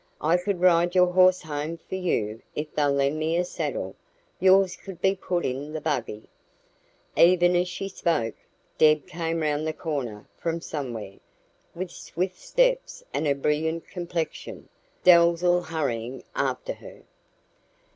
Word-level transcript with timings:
I 0.19 0.35
could 0.37 0.61
ride 0.61 0.95
your 0.95 1.13
horse 1.13 1.43
home 1.43 1.77
for 1.87 1.93
you 1.93 2.41
if 2.55 2.73
they'll 2.73 2.91
lend 2.91 3.19
me 3.19 3.37
a 3.37 3.45
saddle; 3.45 3.95
yours 4.39 4.75
could 4.75 4.99
be 4.99 5.13
put 5.15 5.45
in 5.45 5.73
the 5.73 5.79
buggy" 5.79 6.23
Even 7.15 7.55
as 7.55 7.69
he 7.71 7.87
spoke, 7.87 8.33
Deb 8.79 9.05
came 9.05 9.41
round 9.41 9.67
the 9.67 9.73
corner 9.73 10.25
from 10.39 10.59
somewhere, 10.59 11.19
with 11.75 11.91
swift 11.91 12.39
steps 12.39 13.03
and 13.13 13.27
a 13.27 13.35
brilliant 13.35 13.87
complexion, 13.89 14.69
Dalzell 15.03 15.61
hurrying 15.61 16.23
after 16.33 16.73
her. 16.73 17.03